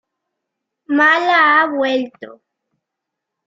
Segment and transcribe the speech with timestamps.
[0.97, 2.29] Mala ha vuelto.